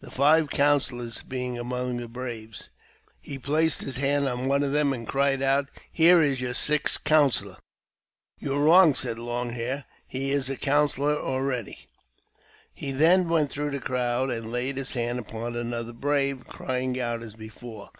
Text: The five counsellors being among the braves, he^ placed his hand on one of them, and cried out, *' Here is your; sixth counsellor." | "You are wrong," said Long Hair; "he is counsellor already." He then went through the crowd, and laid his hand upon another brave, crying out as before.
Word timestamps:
The 0.00 0.10
five 0.10 0.50
counsellors 0.50 1.22
being 1.22 1.58
among 1.58 1.96
the 1.96 2.06
braves, 2.06 2.68
he^ 3.26 3.42
placed 3.42 3.80
his 3.80 3.96
hand 3.96 4.28
on 4.28 4.46
one 4.46 4.62
of 4.62 4.72
them, 4.72 4.92
and 4.92 5.08
cried 5.08 5.40
out, 5.40 5.70
*' 5.82 5.90
Here 6.00 6.20
is 6.20 6.42
your; 6.42 6.52
sixth 6.52 7.04
counsellor." 7.04 7.56
| 8.00 8.38
"You 8.38 8.52
are 8.56 8.60
wrong," 8.60 8.94
said 8.94 9.18
Long 9.18 9.54
Hair; 9.54 9.86
"he 10.06 10.30
is 10.30 10.54
counsellor 10.60 11.16
already." 11.18 11.86
He 12.74 12.92
then 12.92 13.30
went 13.30 13.50
through 13.50 13.70
the 13.70 13.80
crowd, 13.80 14.28
and 14.28 14.52
laid 14.52 14.76
his 14.76 14.92
hand 14.92 15.18
upon 15.18 15.56
another 15.56 15.94
brave, 15.94 16.46
crying 16.46 17.00
out 17.00 17.22
as 17.22 17.34
before. 17.34 17.92